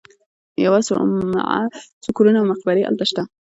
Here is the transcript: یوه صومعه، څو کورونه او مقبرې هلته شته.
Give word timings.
یوه 0.65 0.79
صومعه، 0.87 1.59
څو 2.03 2.09
کورونه 2.17 2.37
او 2.39 2.49
مقبرې 2.51 2.81
هلته 2.87 3.05
شته. 3.09 3.21